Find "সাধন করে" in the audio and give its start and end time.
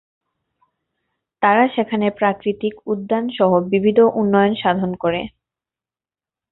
4.61-5.21